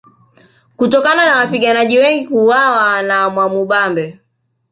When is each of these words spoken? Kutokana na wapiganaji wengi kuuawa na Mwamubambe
Kutokana 0.75 1.25
na 1.25 1.35
wapiganaji 1.37 1.99
wengi 1.99 2.27
kuuawa 2.27 3.01
na 3.01 3.29
Mwamubambe 3.29 4.19